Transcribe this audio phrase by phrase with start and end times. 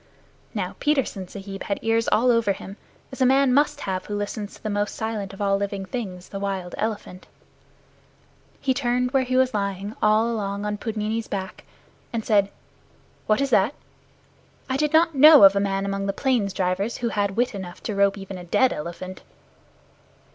[0.55, 2.77] Now Petersen Sahib had ears all over him,
[3.11, 6.29] as a man must have who listens to the most silent of all living things
[6.29, 7.27] the wild elephant.
[8.59, 11.65] He turned where he was lying all along on Pudmini's back
[12.11, 12.49] and said,
[13.27, 13.75] "What is that?
[14.67, 17.83] I did not know of a man among the plains drivers who had wit enough
[17.83, 19.21] to rope even a dead elephant."